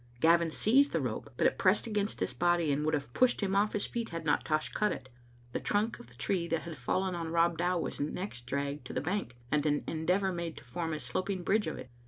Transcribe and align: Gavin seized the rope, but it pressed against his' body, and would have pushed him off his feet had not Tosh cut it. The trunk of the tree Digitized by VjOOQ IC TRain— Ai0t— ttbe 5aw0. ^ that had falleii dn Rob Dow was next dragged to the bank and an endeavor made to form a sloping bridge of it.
Gavin 0.19 0.49
seized 0.49 0.93
the 0.93 0.99
rope, 0.99 1.29
but 1.37 1.45
it 1.45 1.59
pressed 1.59 1.85
against 1.85 2.21
his' 2.21 2.33
body, 2.33 2.71
and 2.71 2.83
would 2.83 2.95
have 2.95 3.13
pushed 3.13 3.41
him 3.43 3.55
off 3.55 3.73
his 3.73 3.85
feet 3.85 4.09
had 4.09 4.25
not 4.25 4.43
Tosh 4.43 4.69
cut 4.69 4.91
it. 4.91 5.09
The 5.51 5.59
trunk 5.59 5.99
of 5.99 6.07
the 6.07 6.15
tree 6.15 6.47
Digitized 6.47 6.49
by 6.49 6.55
VjOOQ 6.55 6.57
IC 6.57 6.63
TRain— 6.63 6.63
Ai0t— 6.63 6.63
ttbe 6.63 6.63
5aw0. 6.63 6.63
^ 6.63 6.63
that 6.63 6.63
had 6.63 7.21
falleii 7.21 7.25
dn 7.29 7.33
Rob 7.33 7.57
Dow 7.59 7.77
was 7.79 7.99
next 7.99 8.45
dragged 8.47 8.85
to 8.87 8.93
the 8.93 9.01
bank 9.01 9.35
and 9.51 9.65
an 9.67 9.83
endeavor 9.85 10.31
made 10.33 10.57
to 10.57 10.63
form 10.63 10.93
a 10.93 10.99
sloping 10.99 11.43
bridge 11.43 11.67
of 11.67 11.77
it. 11.77 11.91